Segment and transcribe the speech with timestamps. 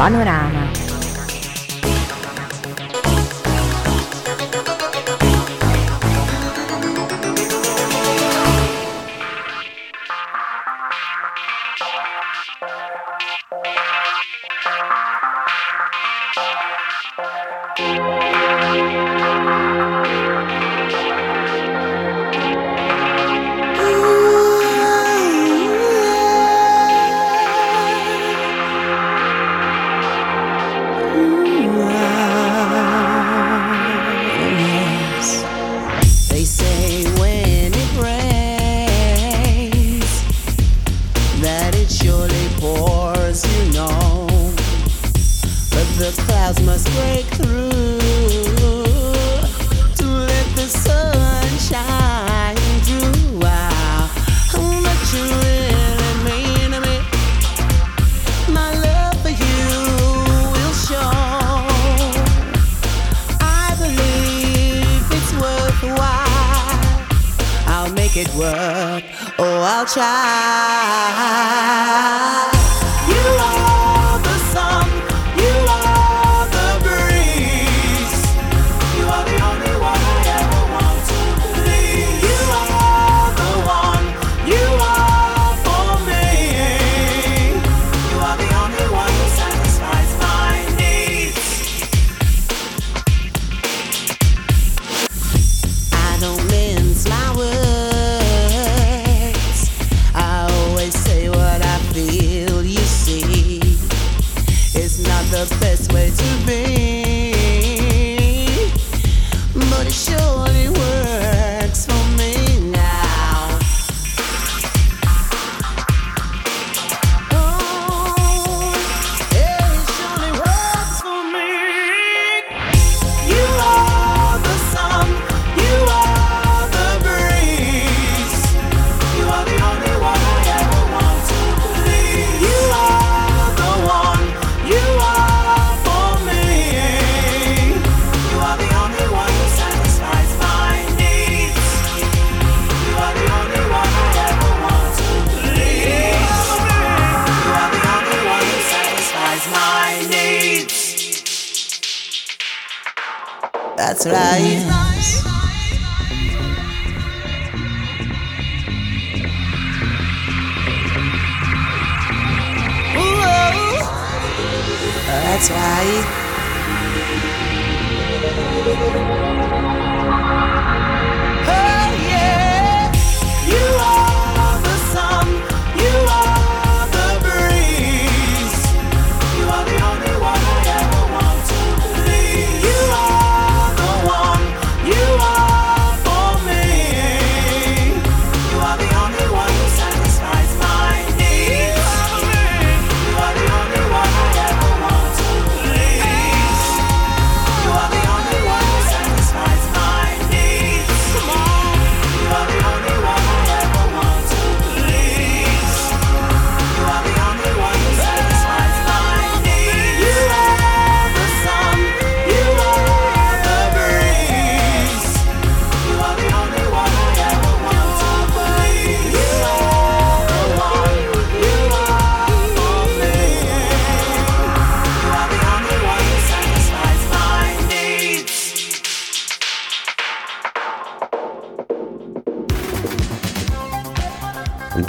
[0.00, 0.89] Panoráma.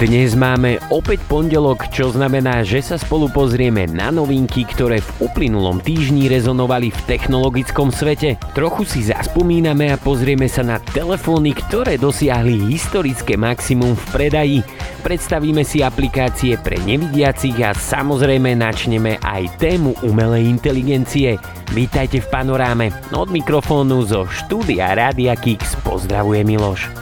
[0.02, 5.78] Dnes máme opäť pondelok, čo znamená, že sa spolu pozrieme na novinky, ktoré v uplynulom
[5.78, 8.34] týždni rezonovali v technologickom svete.
[8.50, 14.58] Trochu si zaspomíname a pozrieme sa na telefóny, ktoré dosiahli historické maximum v predaji.
[15.06, 21.38] Predstavíme si aplikácie pre nevidiacich a samozrejme načneme aj tému umelej inteligencie.
[21.70, 22.90] Vítajte v panoráme.
[23.14, 27.01] Od mikrofónu zo štúdia Rádia Kix pozdravuje Miloš.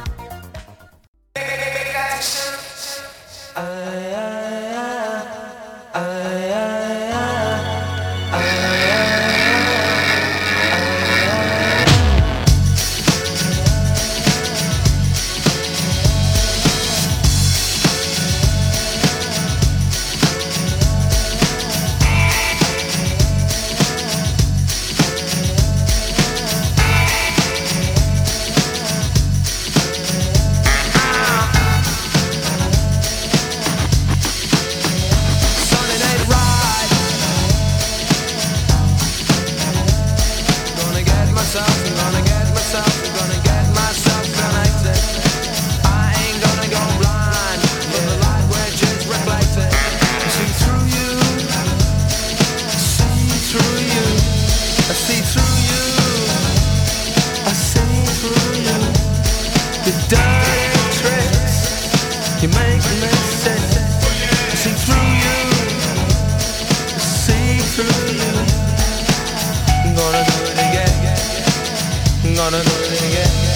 [72.40, 73.49] gonna do it again.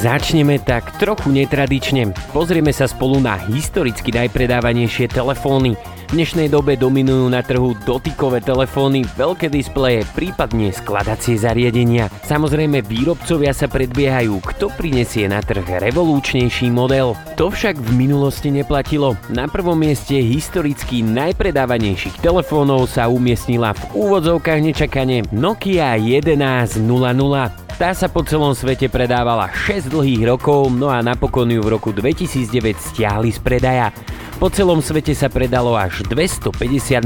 [0.00, 2.16] Začneme tak trochu netradične.
[2.32, 5.76] Pozrieme sa spolu na historicky najpredávanejšie telefóny.
[5.76, 12.08] V dnešnej dobe dominujú na trhu dotykové telefóny, veľké displeje, prípadne skladacie zariadenia.
[12.24, 17.12] Samozrejme výrobcovia sa predbiehajú, kto prinesie na trh revolúčnejší model.
[17.36, 19.20] To však v minulosti neplatilo.
[19.28, 27.69] Na prvom mieste historicky najpredávanejších telefónov sa umiestnila v úvodzovkách nečakane Nokia 1100.
[27.80, 31.96] Tá sa po celom svete predávala 6 dlhých rokov, no a napokon ju v roku
[31.96, 33.88] 2009 stiahli z predaja.
[34.36, 36.52] Po celom svete sa predalo až 250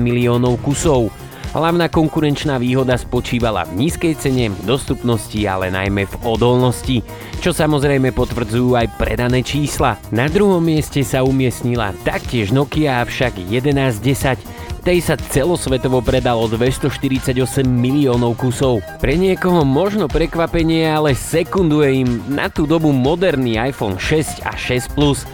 [0.02, 1.14] miliónov kusov.
[1.54, 7.06] Hlavná konkurenčná výhoda spočívala v nízkej cene, dostupnosti, ale najmä v odolnosti,
[7.38, 9.94] čo samozrejme potvrdzujú aj predané čísla.
[10.10, 14.42] Na druhom mieste sa umiestnila taktiež Nokia, avšak 1110,
[14.84, 17.32] tej sa celosvetovo predalo 248
[17.64, 18.84] miliónov kusov.
[19.00, 24.92] Pre niekoho možno prekvapenie, ale sekunduje im na tú dobu moderný iPhone 6 a 6
[24.92, 25.24] Plus.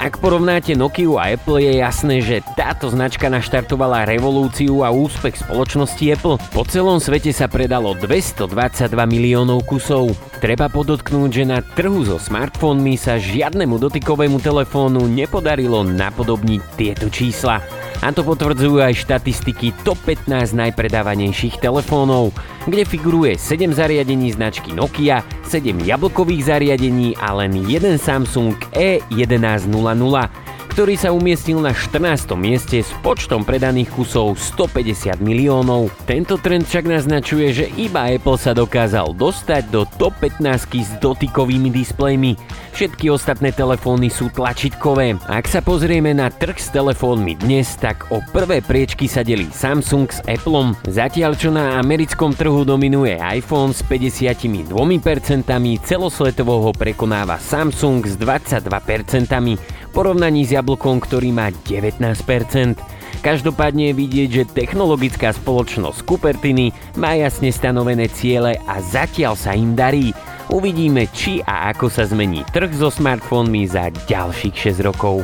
[0.00, 6.00] Ak porovnáte Nokia a Apple je jasné, že táto značka naštartovala revolúciu a úspech spoločnosti
[6.16, 6.40] Apple.
[6.56, 8.48] Po celom svete sa predalo 222
[8.96, 10.16] miliónov kusov.
[10.40, 17.60] Treba podotknúť, že na trhu so smartfónmi sa žiadnemu dotykovému telefónu nepodarilo napodobniť tieto čísla.
[18.00, 22.32] A to potvrdzujú aj štatistiky top 15 najpredávanejších telefónov,
[22.70, 30.28] kde figuruje 7 zariadení značky Nokia, 7 jablkových zariadení a len jeden Samsung E1100
[30.70, 32.30] ktorý sa umiestnil na 14.
[32.38, 35.90] mieste s počtom predaných kusov 150 miliónov.
[36.06, 41.74] Tento trend však naznačuje, že iba Apple sa dokázal dostať do top 15 s dotykovými
[41.74, 42.38] displejmi.
[42.70, 45.18] Všetky ostatné telefóny sú tlačítkové.
[45.26, 50.06] Ak sa pozrieme na trh s telefónmi dnes, tak o prvé priečky sa delí Samsung
[50.06, 54.70] s Appleom, zatiaľ čo na americkom trhu dominuje iPhone s 52%,
[55.82, 62.78] celosvetovo ho prekonáva Samsung s 22% porovnaní s jablkom, ktorý má 19%.
[63.20, 69.76] Každopádne je vidieť, že technologická spoločnosť Cupertiny má jasne stanovené ciele a zatiaľ sa im
[69.76, 70.14] darí.
[70.48, 75.22] Uvidíme, či a ako sa zmení trh so smartfónmi za ďalších 6 rokov.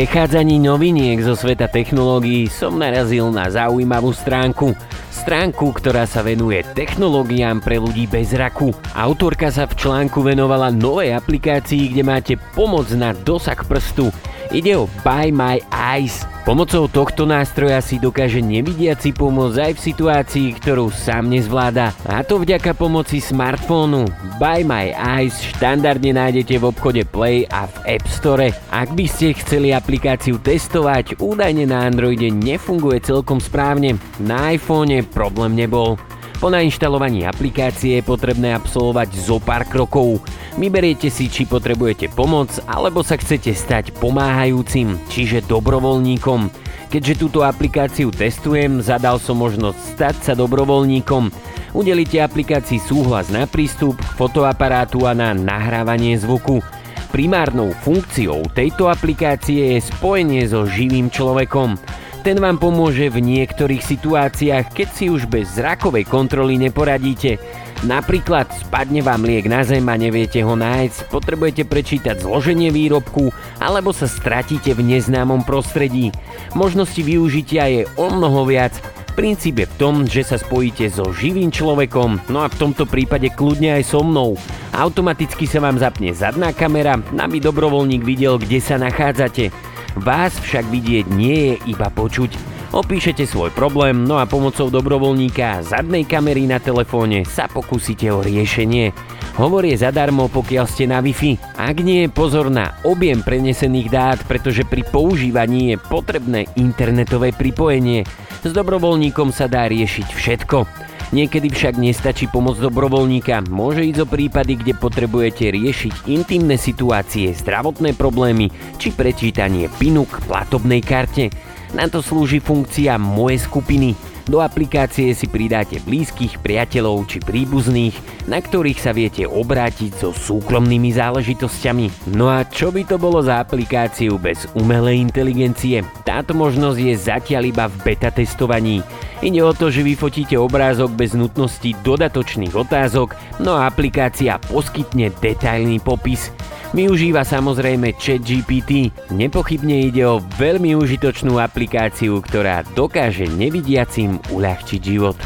[0.00, 4.72] Prechádzaní noviniek zo sveta technológií som narazil na zaujímavú stránku.
[5.12, 8.72] Stránku, ktorá sa venuje technológiám pre ľudí bez raku.
[8.96, 14.08] Autorka sa v článku venovala novej aplikácii, kde máte pomoc na dosah prstu.
[14.48, 16.24] Ide o Buy My Eyes.
[16.50, 21.94] Pomocou tohto nástroja si dokáže nevidiaci pomôcť aj v situácii, ktorú sám nezvláda.
[22.02, 24.10] A to vďaka pomoci smartfónu.
[24.42, 28.50] Buy My Eyes štandardne nájdete v obchode Play a v App Store.
[28.74, 34.02] Ak by ste chceli aplikáciu testovať, údajne na Androide nefunguje celkom správne.
[34.18, 36.02] Na iPhone problém nebol.
[36.40, 40.24] Po nainštalovaní aplikácie je potrebné absolvovať zo pár krokov.
[40.56, 46.48] Vyberiete si, či potrebujete pomoc, alebo sa chcete stať pomáhajúcim, čiže dobrovoľníkom.
[46.88, 51.28] Keďže túto aplikáciu testujem, zadal som možnosť stať sa dobrovoľníkom.
[51.76, 56.64] Udelíte aplikácii súhlas na prístup fotoaparátu a na nahrávanie zvuku.
[57.12, 61.76] Primárnou funkciou tejto aplikácie je spojenie so živým človekom.
[62.20, 67.40] Ten vám pomôže v niektorých situáciách, keď si už bez zrakovej kontroly neporadíte.
[67.88, 73.96] Napríklad spadne vám liek na zem a neviete ho nájsť, potrebujete prečítať zloženie výrobku alebo
[73.96, 76.12] sa stratíte v neznámom prostredí.
[76.52, 78.76] Možnosti využitia je o mnoho viac.
[79.16, 83.32] Princíp je v tom, že sa spojíte so živým človekom, no a v tomto prípade
[83.32, 84.36] kľudne aj so mnou.
[84.76, 89.69] Automaticky sa vám zapne zadná kamera, aby dobrovoľník videl, kde sa nachádzate.
[89.98, 92.34] Vás však vidieť nie je iba počuť.
[92.70, 98.94] Opíšete svoj problém, no a pomocou dobrovoľníka zadnej kamery na telefóne sa pokúsite o riešenie.
[99.34, 101.58] Hovor je zadarmo, pokiaľ ste na Wi-Fi.
[101.58, 108.06] Ak nie, pozor na objem prenesených dát, pretože pri používaní je potrebné internetové pripojenie.
[108.46, 110.89] S dobrovoľníkom sa dá riešiť všetko.
[111.10, 113.42] Niekedy však nestačí pomoc dobrovoľníka.
[113.50, 118.46] Môže ísť o prípady, kde potrebujete riešiť intimné situácie, zdravotné problémy
[118.78, 121.34] či prečítanie pinu k platobnej karte.
[121.74, 124.09] Na to slúži funkcia Moje skupiny.
[124.30, 127.98] Do aplikácie si pridáte blízkych, priateľov či príbuzných,
[128.30, 132.14] na ktorých sa viete obrátiť so súkromnými záležitosťami.
[132.14, 135.82] No a čo by to bolo za aplikáciu bez umelej inteligencie?
[136.06, 138.86] Táto možnosť je zatiaľ iba v beta testovaní.
[139.18, 145.82] Ide o to, že vyfotíte obrázok bez nutnosti dodatočných otázok, no a aplikácia poskytne detailný
[145.82, 146.30] popis.
[146.70, 148.94] Využíva samozrejme ChatGPT.
[149.10, 155.18] Nepochybne ide o veľmi užitočnú aplikáciu, ktorá dokáže nevidiacim uľahčiť život.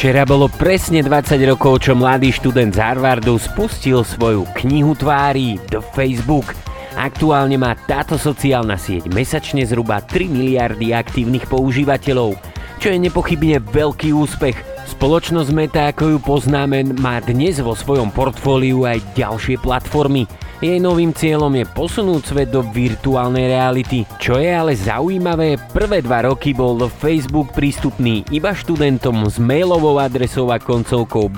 [0.00, 5.84] Včera bolo presne 20 rokov, čo mladý študent z Harvardu spustil svoju knihu tvári do
[5.92, 6.56] Facebook.
[6.96, 12.32] Aktuálne má táto sociálna sieť mesačne zhruba 3 miliardy aktívnych používateľov,
[12.80, 14.56] čo je nepochybne veľký úspech.
[14.88, 20.24] Spoločnosť Meta, ako ju poznáme, má dnes vo svojom portfóliu aj ďalšie platformy–
[20.60, 24.04] jej novým cieľom je posunúť svet do virtuálnej reality.
[24.20, 30.52] Čo je ale zaujímavé, prvé dva roky bol Facebook prístupný iba študentom s mailovou adresou
[30.52, 31.32] a koncovkou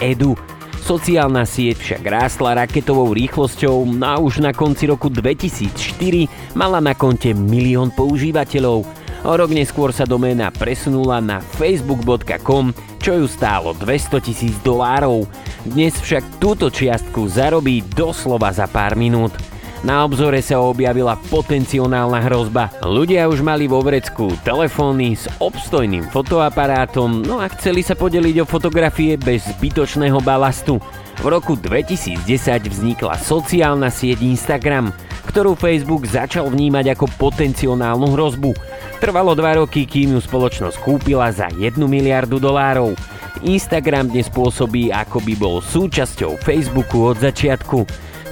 [0.00, 0.32] .edu.
[0.84, 7.32] Sociálna sieť však rástla raketovou rýchlosťou a už na konci roku 2004 mala na konte
[7.32, 9.03] milión používateľov.
[9.24, 15.24] O rok neskôr sa doména presunula na facebook.com, čo ju stálo 200 tisíc dolárov.
[15.64, 19.32] Dnes však túto čiastku zarobí doslova za pár minút.
[19.80, 22.68] Na obzore sa objavila potenciálna hrozba.
[22.84, 28.48] Ľudia už mali vo vrecku telefóny s obstojným fotoaparátom, no a chceli sa podeliť o
[28.48, 30.80] fotografie bez zbytočného balastu.
[31.20, 32.24] V roku 2010
[32.66, 34.90] vznikla sociálna sieť Instagram,
[35.30, 38.50] ktorú Facebook začal vnímať ako potenciálnu hrozbu.
[38.98, 42.94] Trvalo dva roky, kým ju spoločnosť kúpila za 1 miliardu dolárov.
[43.44, 47.84] Instagram dnes pôsobí ako by bol súčasťou Facebooku od začiatku.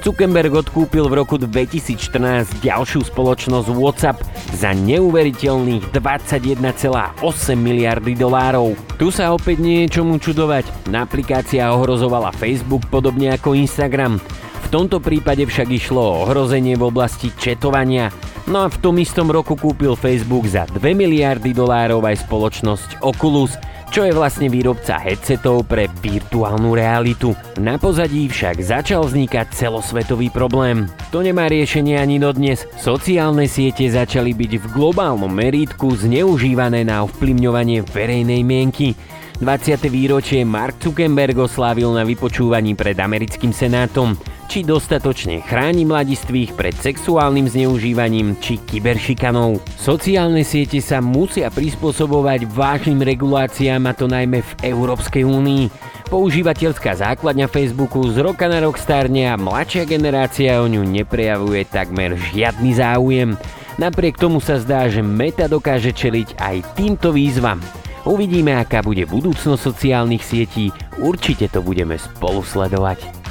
[0.03, 4.18] Zuckerberg odkúpil v roku 2014 ďalšiu spoločnosť WhatsApp
[4.52, 7.18] za neuveriteľných 21,8
[7.56, 8.76] miliardy dolárov.
[9.00, 10.92] Tu sa opäť nie je čomu čudovať.
[10.92, 14.20] Aplikácia ohrozovala Facebook podobne ako Instagram.
[14.62, 18.14] V tomto prípade však išlo o ohrozenie v oblasti četovania.
[18.46, 23.58] No a v tom istom roku kúpil Facebook za 2 miliardy dolárov aj spoločnosť Oculus–
[23.92, 27.37] čo je vlastne výrobca headsetov pre virtuálnu realitu.
[27.61, 30.88] Na pozadí však začal vznikať celosvetový problém.
[31.12, 32.64] To nemá riešenie ani dodnes.
[32.81, 38.96] Sociálne siete začali byť v globálnom meritku zneužívané na ovplyvňovanie verejnej mienky.
[39.40, 39.88] 20.
[39.88, 44.18] výročie Mark Zuckerberg oslávil na vypočúvaní pred americkým senátom
[44.53, 49.64] či dostatočne chráni mladistvých pred sexuálnym zneužívaním či kyberšikanou.
[49.81, 55.73] Sociálne siete sa musia prispôsobovať vážnym reguláciám a to najmä v Európskej únii.
[56.12, 62.21] Používateľská základňa Facebooku z roka na rok starne a mladšia generácia o ňu neprejavuje takmer
[62.21, 63.40] žiadny záujem.
[63.81, 67.64] Napriek tomu sa zdá, že Meta dokáže čeliť aj týmto výzvam.
[68.02, 73.21] Uvidíme, aká bude budúcnosť sociálnych sietí, určite to budeme spolu sledovať.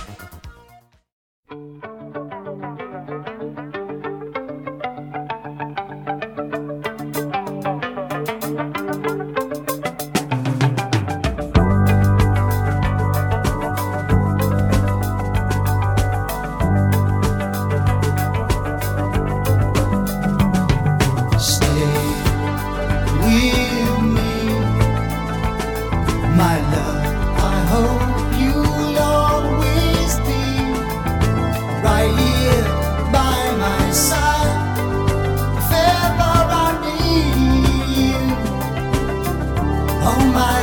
[40.30, 40.61] my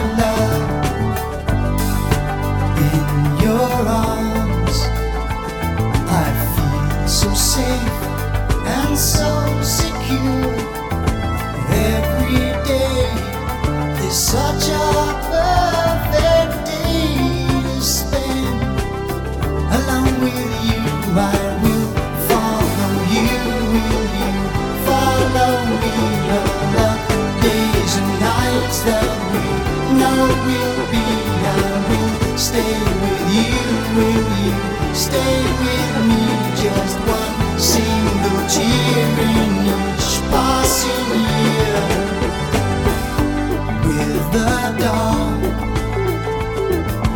[44.78, 45.40] dawn.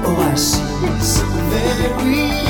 [0.05, 2.41] Oh, I see something real.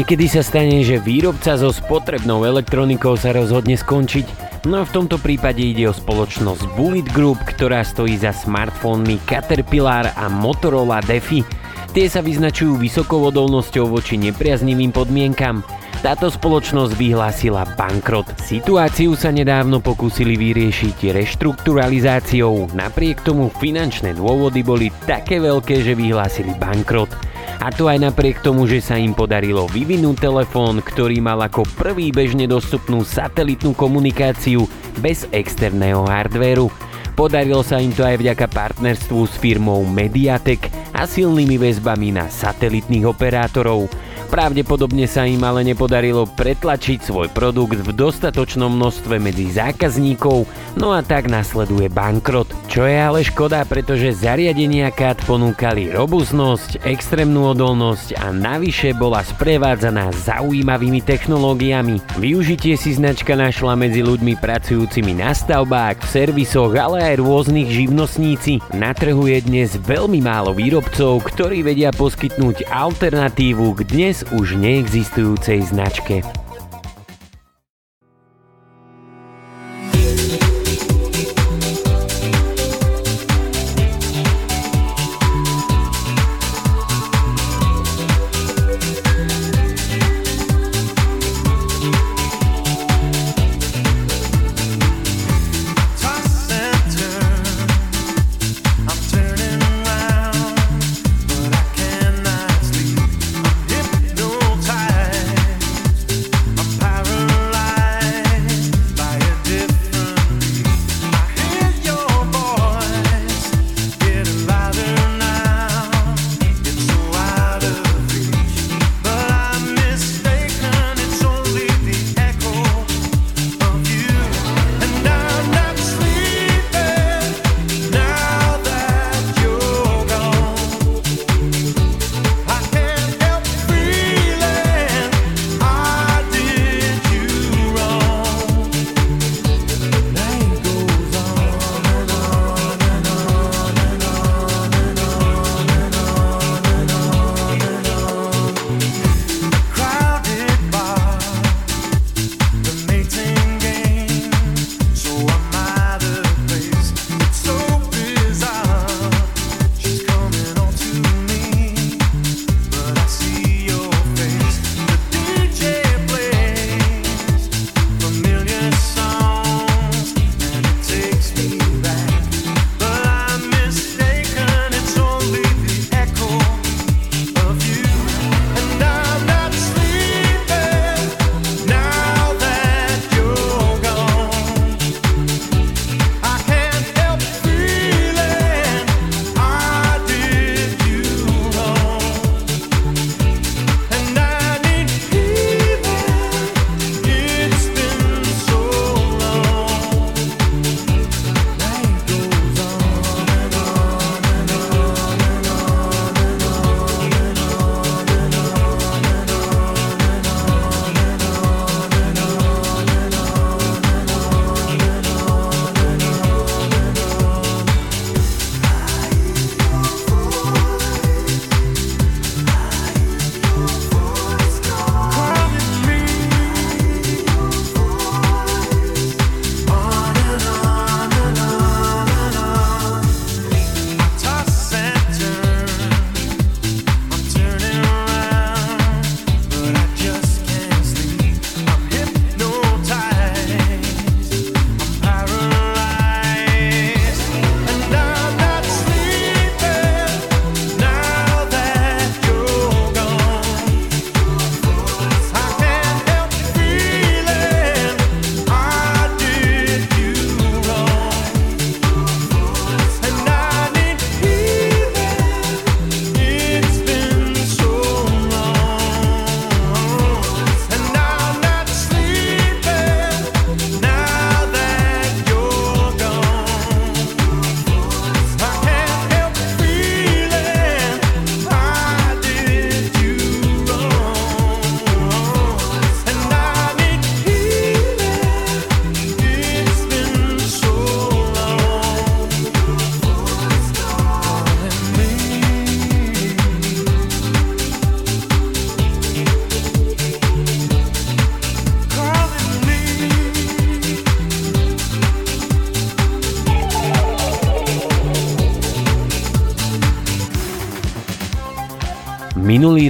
[0.00, 4.24] Niekedy sa stane, že výrobca so spotrebnou elektronikou sa rozhodne skončiť,
[4.64, 10.32] no v tomto prípade ide o spoločnosť Bullet Group, ktorá stojí za smartfónmi Caterpillar a
[10.32, 11.44] Motorola Defi.
[11.92, 15.60] Tie sa vyznačujú vysokou odolnosťou voči nepriaznivým podmienkam.
[16.00, 18.24] Táto spoločnosť vyhlásila bankrot.
[18.40, 26.56] Situáciu sa nedávno pokúsili vyriešiť reštrukturalizáciou, napriek tomu finančné dôvody boli také veľké, že vyhlásili
[26.56, 27.12] bankrot.
[27.60, 32.08] A to aj napriek tomu, že sa im podarilo vyvinúť telefón, ktorý mal ako prvý
[32.08, 34.64] bežne dostupnú satelitnú komunikáciu
[35.04, 36.72] bez externého hardvéru.
[37.12, 43.04] Podarilo sa im to aj vďaka partnerstvu s firmou Mediatek a silnými väzbami na satelitných
[43.04, 43.92] operátorov.
[44.30, 50.46] Pravdepodobne sa im ale nepodarilo pretlačiť svoj produkt v dostatočnom množstve medzi zákazníkov,
[50.78, 52.46] no a tak nasleduje bankrot.
[52.70, 60.14] Čo je ale škoda, pretože zariadenia CAD ponúkali robustnosť, extrémnu odolnosť a navyše bola sprevádzaná
[60.14, 61.98] zaujímavými technológiami.
[62.22, 68.62] Využitie si značka našla medzi ľuďmi pracujúcimi na stavbách, v servisoch, ale aj rôznych živnostníci.
[68.78, 75.64] Na trhu je dnes veľmi málo výrobcov, ktorí vedia poskytnúť alternatívu k dnes už neexistujúcej
[75.64, 76.20] značke.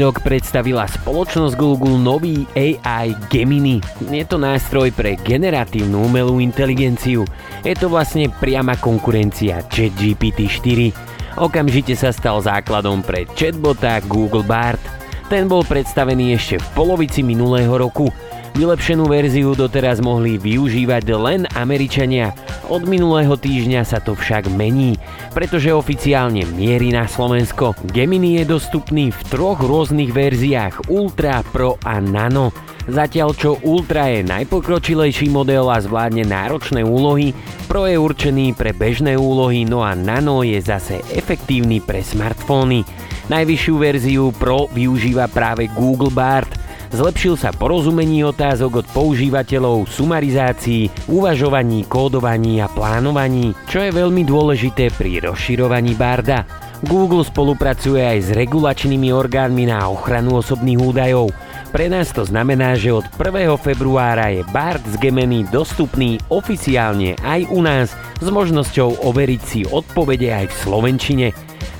[0.00, 3.84] Rok predstavila spoločnosť Google nový AI Gemini.
[4.08, 7.28] Je to nástroj pre generatívnu umelú inteligenciu.
[7.60, 11.44] Je to vlastne priama konkurencia ChatGPT 4.
[11.44, 14.80] Okamžite sa stal základom pre chatbota Google Bard.
[15.28, 18.08] Ten bol predstavený ešte v polovici minulého roku
[18.50, 22.36] Vylepšenú verziu doteraz mohli využívať len Američania.
[22.68, 24.99] Od minulého týždňa sa to však mení,
[25.30, 27.78] pretože oficiálne mierí na Slovensko.
[27.90, 32.50] Gemini je dostupný v troch rôznych verziách Ultra, Pro a Nano.
[32.90, 37.30] Zatiaľ čo Ultra je najpokročilejší model a zvládne náročné úlohy,
[37.70, 42.82] Pro je určený pre bežné úlohy, no a Nano je zase efektívny pre smartfóny.
[43.30, 46.50] Najvyššiu verziu Pro využíva práve Google Bard,
[46.90, 54.90] Zlepšil sa porozumení otázok od používateľov, sumarizácií, uvažovaní, kódovaní a plánovaní, čo je veľmi dôležité
[54.98, 56.42] pri rozširovaní Barda.
[56.82, 61.30] Google spolupracuje aj s regulačnými orgánmi na ochranu osobných údajov.
[61.70, 63.54] Pre nás to znamená, že od 1.
[63.62, 70.34] februára je Bard z Gemini dostupný oficiálne aj u nás s možnosťou overiť si odpovede
[70.34, 71.26] aj v Slovenčine.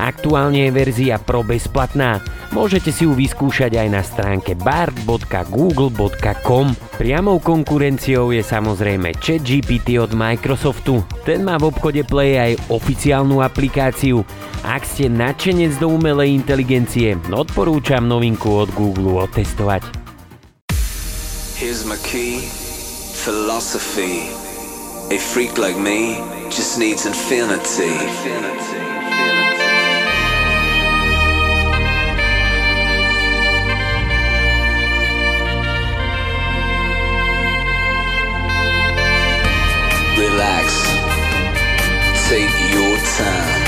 [0.00, 2.20] Aktuálne je verzia Pro bezplatná.
[2.50, 6.74] Môžete si ju vyskúšať aj na stránke bard.google.com.
[6.98, 11.04] Priamou konkurenciou je samozrejme ChatGPT od Microsoftu.
[11.22, 14.24] Ten má v obchode Play aj oficiálnu aplikáciu.
[14.66, 20.00] Ak ste nadšenec do umelej inteligencie, odporúčam novinku od Google otestovať.
[21.60, 22.40] Here's my key,
[23.20, 24.32] philosophy.
[25.12, 26.16] A freak like me
[26.50, 27.84] just needs infinity.
[27.84, 28.69] infinity.
[40.20, 40.66] Relax.
[42.28, 43.60] Take your time.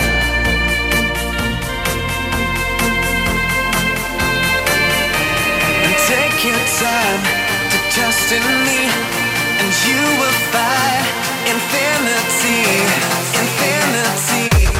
[6.12, 7.22] Take your time
[7.72, 8.80] to trust in me,
[9.61, 11.05] and you will find
[11.53, 12.61] infinity.
[13.42, 14.72] Infinity.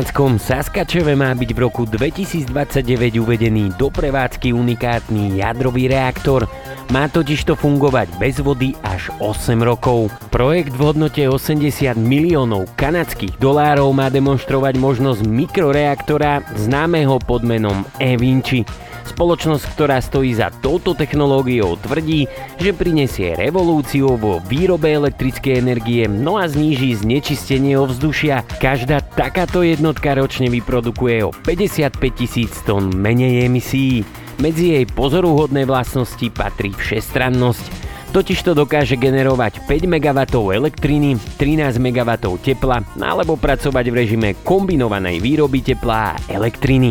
[0.00, 6.48] Kanadskom Saskačeve má byť v roku 2029 uvedený do prevádzky unikátny jadrový reaktor.
[6.88, 10.08] Má totiž to fungovať bez vody až 8 rokov.
[10.32, 18.64] Projekt v hodnote 80 miliónov kanadských dolárov má demonstrovať možnosť mikroreaktora známeho pod menom E-Vinci.
[19.08, 22.28] Spoločnosť, ktorá stojí za touto technológiou, tvrdí,
[22.60, 28.44] že prinesie revolúciu vo výrobe elektrickej energie, no a zníži znečistenie ovzdušia.
[28.58, 34.04] Každá takáto jednotka ročne vyprodukuje o 55 tisíc tón menej emisí.
[34.40, 37.92] Medzi jej pozoruhodné vlastnosti patrí všestrannosť.
[38.10, 40.18] Totiž to dokáže generovať 5 MW
[40.50, 42.10] elektriny, 13 MW
[42.42, 46.90] tepla alebo pracovať v režime kombinovanej výroby tepla a elektriny.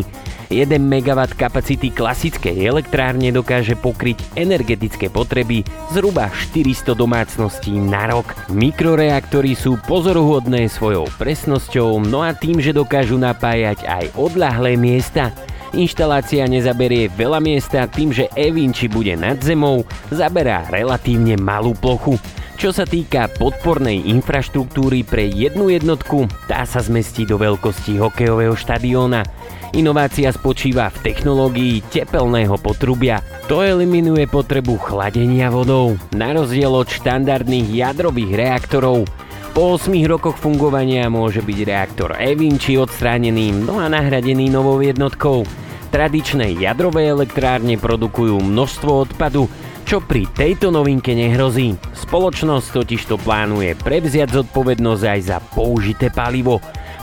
[0.50, 5.62] 1 MW kapacity klasickej elektrárne dokáže pokryť energetické potreby
[5.94, 8.34] zhruba 400 domácností na rok.
[8.50, 15.30] Mikroreaktory sú pozoruhodné svojou presnosťou, no a tým, že dokážu napájať aj odľahlé miesta.
[15.70, 22.18] Inštalácia nezaberie veľa miesta tým, že Evinči bude nad zemou, zaberá relatívne malú plochu.
[22.60, 29.24] Čo sa týka podpornej infraštruktúry pre jednu jednotku, tá sa zmestí do veľkosti hokejového štadióna.
[29.70, 33.22] Inovácia spočíva v technológii tepelného potrubia.
[33.46, 39.06] To eliminuje potrebu chladenia vodou, na rozdiel od štandardných jadrových reaktorov.
[39.54, 45.46] Po 8 rokoch fungovania môže byť reaktor Evinči odstránený no a nahradený novou jednotkou.
[45.94, 49.46] Tradičné jadrové elektrárne produkujú množstvo odpadu,
[49.86, 51.78] čo pri tejto novinke nehrozí.
[51.94, 56.58] Spoločnosť totiž to plánuje prevziať zodpovednosť aj za použité palivo.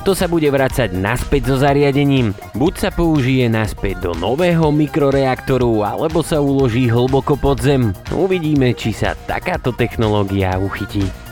[0.08, 2.32] To sa bude vracať naspäť so zariadením.
[2.55, 7.91] Buď sa použije naspäť do nového mikroreaktoru, alebo sa uloží hlboko pod zem.
[8.16, 11.27] Uvidíme, či sa takáto technológia uchytí.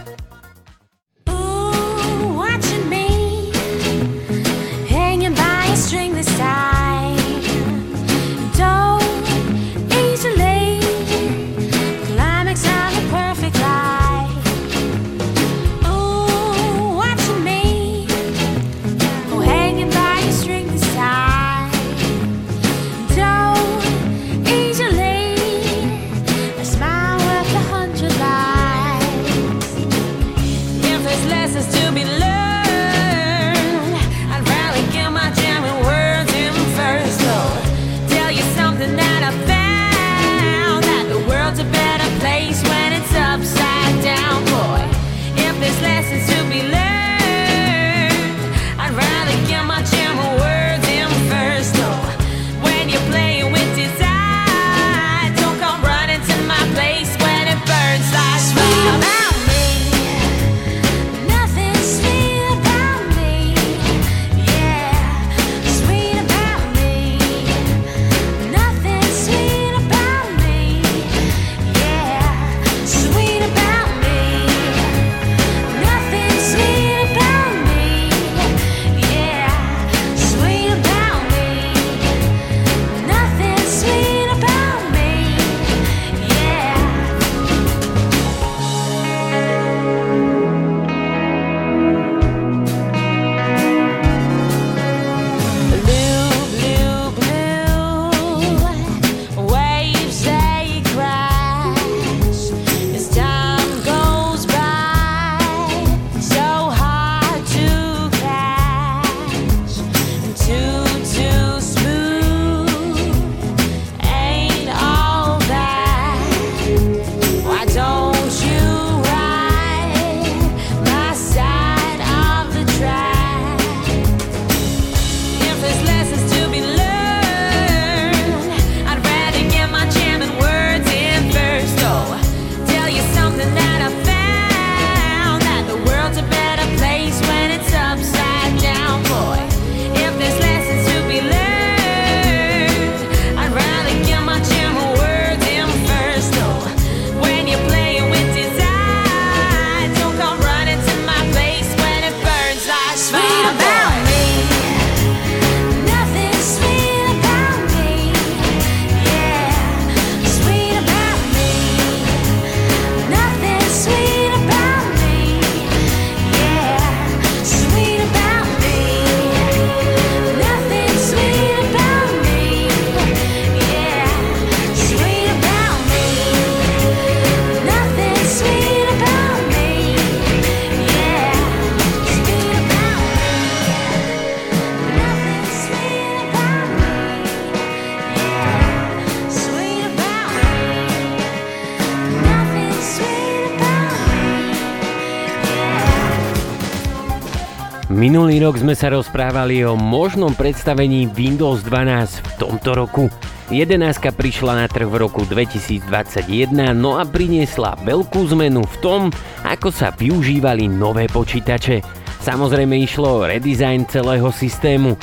[198.16, 203.12] Minulý rok sme sa rozprávali o možnom predstavení Windows 12 v tomto roku.
[203.52, 209.02] 11 prišla na trh v roku 2021, no a priniesla veľkú zmenu v tom,
[209.44, 211.84] ako sa využívali nové počítače.
[212.24, 214.96] Samozrejme išlo o redesign celého systému.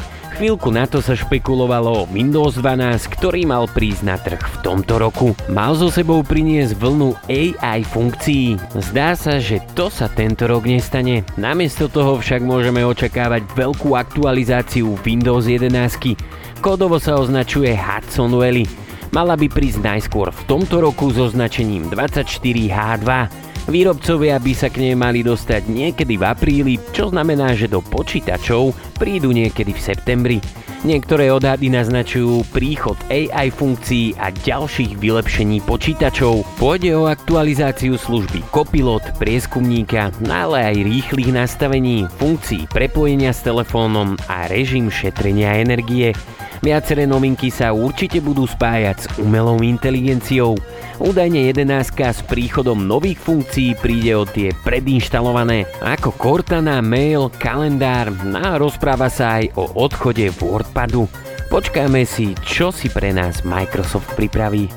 [0.42, 4.98] Chvíľku na to sa špekulovalo o Windows 12, ktorý mal prísť na trh v tomto
[4.98, 5.38] roku.
[5.46, 8.58] Mal so sebou priniesť vlnu AI funkcií.
[8.74, 11.22] Zdá sa, že to sa tento rok nestane.
[11.38, 15.70] Namiesto toho však môžeme očakávať veľkú aktualizáciu Windows 11.
[16.58, 18.66] Kódovo sa označuje Hudson Valley.
[19.14, 23.10] Mala by prísť najskôr v tomto roku so označením 24H2.
[23.70, 28.74] Výrobcovia by sa k nej mali dostať niekedy v apríli, čo znamená, že do počítačov
[28.98, 30.38] prídu niekedy v septembri.
[30.82, 36.42] Niektoré odhady naznačujú príchod AI funkcií a ďalších vylepšení počítačov.
[36.58, 44.18] Pôjde o aktualizáciu služby Copilot, prieskumníka, no ale aj rýchlych nastavení, funkcií prepojenia s telefónom
[44.26, 46.18] a režim šetrenia energie.
[46.66, 50.58] Viaceré novinky sa určite budú spájať s umelou inteligenciou.
[51.00, 58.60] Údajne 11 s príchodom nových funkcií príde o tie predinštalované ako Cortana, mail, kalendár a
[58.60, 61.08] rozpráva sa aj o odchode WordPadu.
[61.48, 64.68] Počkáme si, čo si pre nás Microsoft pripraví.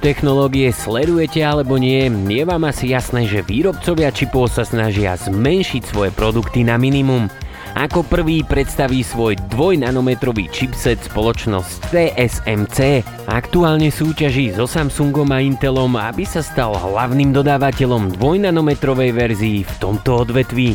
[0.00, 6.10] Technológie sledujete alebo nie, je vám asi jasné, že výrobcovia čipov sa snažia zmenšiť svoje
[6.10, 7.28] produkty na minimum.
[7.78, 13.06] Ako prvý predstaví svoj 2-nanometrový chipset spoločnosť TSMC.
[13.30, 20.26] Aktuálne súťaží so Samsungom a Intelom, aby sa stal hlavným dodávateľom 2-nanometrovej verzii v tomto
[20.26, 20.74] odvetví.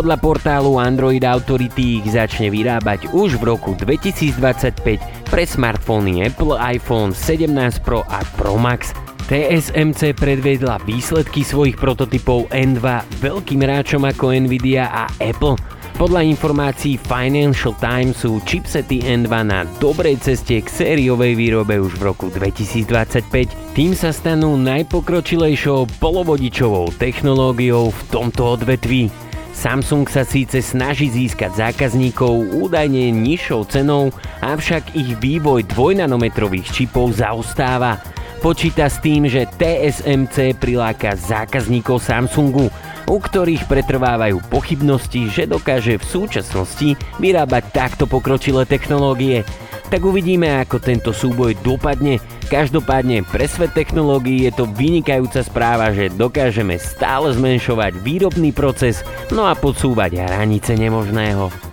[0.00, 4.80] Podľa portálu Android Authority ich začne vyrábať už v roku 2025
[5.28, 7.52] pre smartfóny Apple iPhone 17
[7.84, 8.96] Pro a Pro Max.
[9.28, 12.80] TSMC predvedla výsledky svojich prototypov N2
[13.20, 15.60] veľkým hráčom ako Nvidia a Apple.
[16.00, 22.08] Podľa informácií Financial Times sú chipsety N2 na dobrej ceste k sériovej výrobe už v
[22.08, 23.76] roku 2025.
[23.76, 29.29] Tým sa stanú najpokročilejšou polovodičovou technológiou v tomto odvetví.
[29.50, 38.00] Samsung sa síce snaží získať zákazníkov údajne nižšou cenou, avšak ich vývoj dvojnanometrových čipov zaostáva.
[38.40, 42.72] Počíta s tým, že TSMC priláka zákazníkov Samsungu,
[43.04, 49.44] u ktorých pretrvávajú pochybnosti, že dokáže v súčasnosti vyrábať takto pokročilé technológie
[49.90, 52.22] tak uvidíme, ako tento súboj dopadne.
[52.46, 59.02] Každopádne pre svet technológií je to vynikajúca správa, že dokážeme stále zmenšovať výrobný proces,
[59.34, 61.69] no a podsúvať hranice nemožného.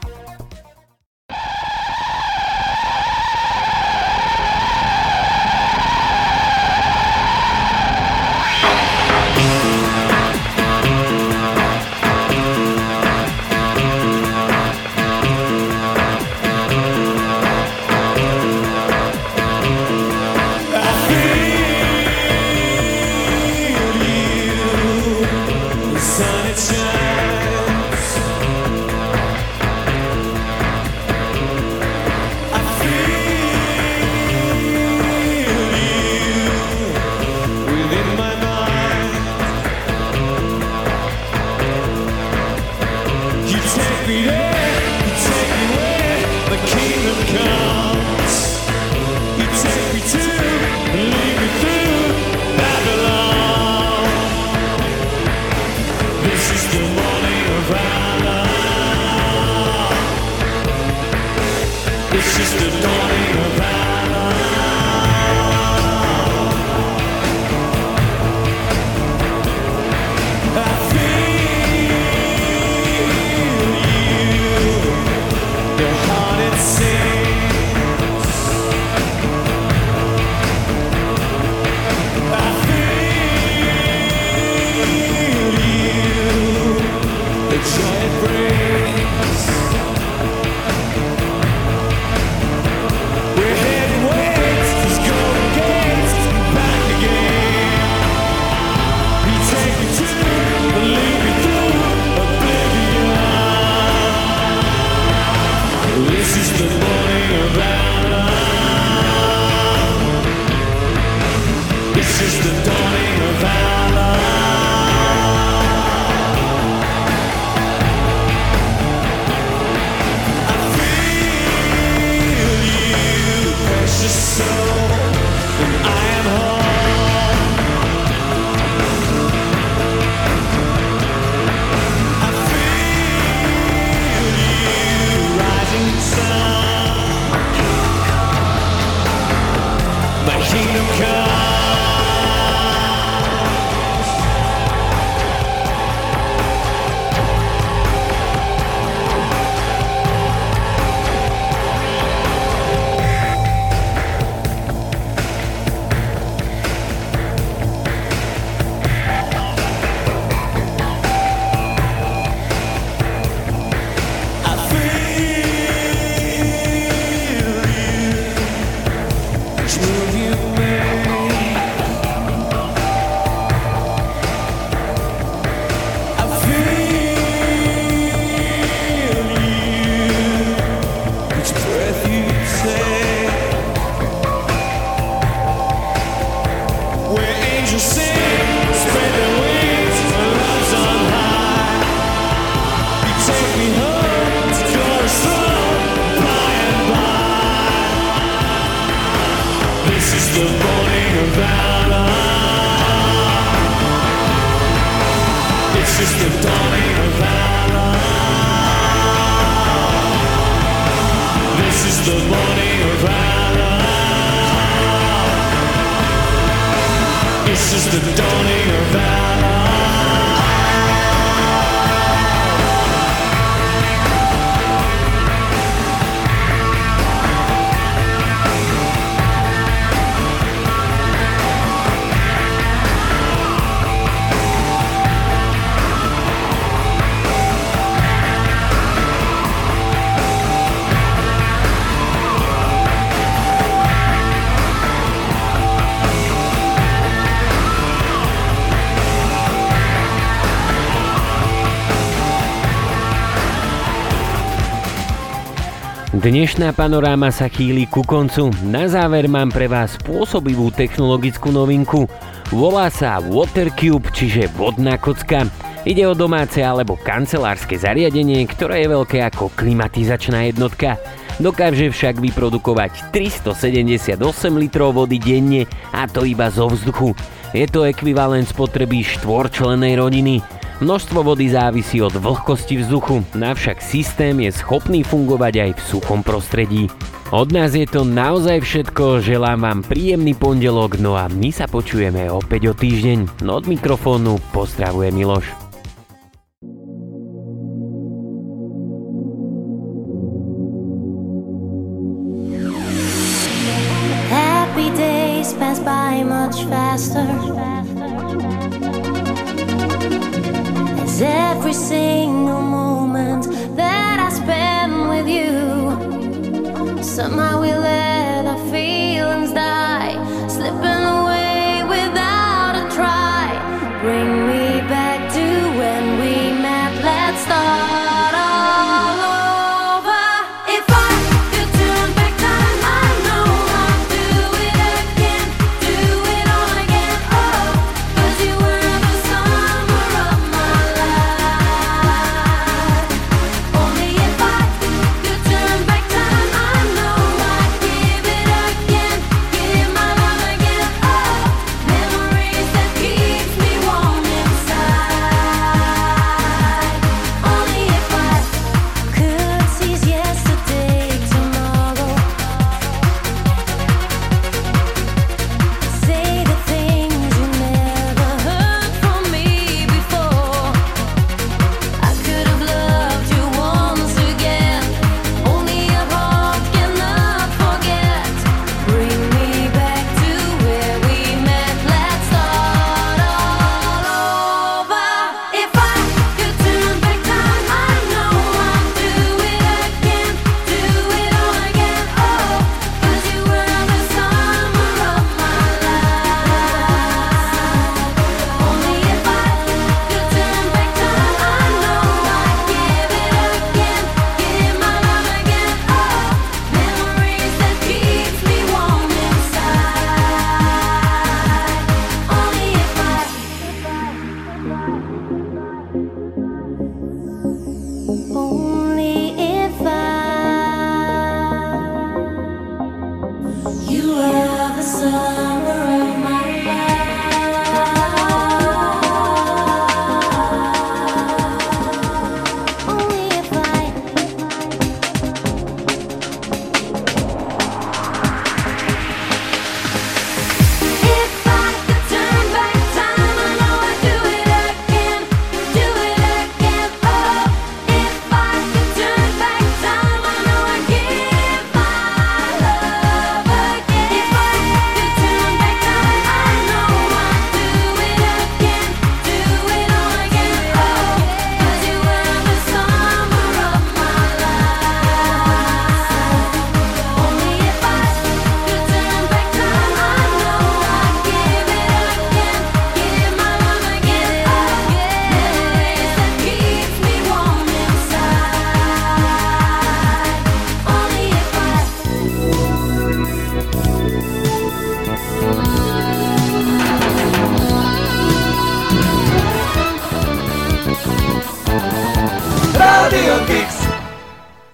[256.27, 258.51] Dnešná panoráma sa chýli ku koncu.
[258.67, 262.03] Na záver mám pre vás pôsobivú technologickú novinku.
[262.51, 265.47] Volá sa Watercube, čiže vodná kocka.
[265.87, 270.99] Ide o domáce alebo kancelárske zariadenie, ktoré je veľké ako klimatizačná jednotka.
[271.39, 274.19] Dokáže však vyprodukovať 378
[274.59, 275.63] litrov vody denne
[275.95, 277.15] a to iba zo vzduchu.
[277.55, 280.43] Je to ekvivalent spotreby štvorčlenej rodiny.
[280.77, 286.85] Množstvo vody závisí od vlhkosti vzduchu, navšak systém je schopný fungovať aj v suchom prostredí.
[287.33, 292.29] Od nás je to naozaj všetko, želám vám príjemný pondelok, no a my sa počujeme
[292.29, 293.41] opäť o týždeň.
[293.49, 295.66] Od mikrofónu pozdravuje Miloš.